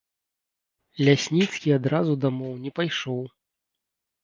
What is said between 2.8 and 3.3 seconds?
пайшоў.